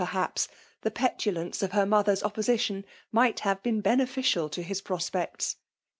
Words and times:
perhaps, 0.03 0.47
the 0.81 0.89
x)etulance 0.89 1.61
of 1.61 1.73
her 1.73 1.85
itioihev 1.85 2.07
s 2.09 2.23
oppp^ition 2.23 2.83
migbt 3.13 3.41
have 3.41 3.61
been 3.61 3.81
beneficial 3.81 4.49
to 4.49 4.63
his 4.63 4.81
proqi^ts. 4.81 5.57